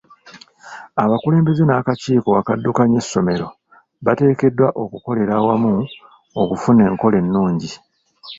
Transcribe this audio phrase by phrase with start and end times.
[1.03, 3.47] Abakulembeze n'akakiiko okaddukanya essomero
[4.05, 5.73] bateekeddwa okukolera awamu
[6.41, 7.71] okufuna enkola ennungi.